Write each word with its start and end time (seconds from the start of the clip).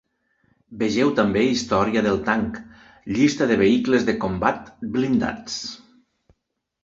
Vegeu 0.77 1.09
també 1.19 1.41
Historia 1.49 2.01
del 2.07 2.17
tanc, 2.29 2.55
llista 3.17 3.49
de 3.51 3.57
vehicles 3.61 4.07
de 4.07 4.15
combat 4.25 4.71
blindats. 4.97 5.59